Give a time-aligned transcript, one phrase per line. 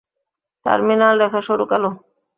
[0.65, 1.89] Terminal রেখা সরু কালো।